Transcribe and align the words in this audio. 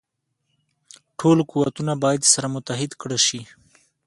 ټول 1.19 1.37
قوتونه 1.51 1.93
باید 2.03 2.21
سره 2.33 2.47
متحد 2.55 2.91
کړه 3.01 3.17
شي. 3.27 3.41